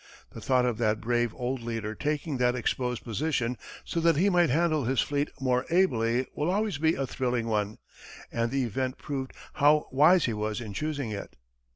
[0.31, 3.55] The thought of that brave old leader taking that exposed position
[3.85, 7.77] so that he might handle his fleet more ably will always be a thrilling one
[8.31, 11.35] and the event proved how wise he was in choosing it.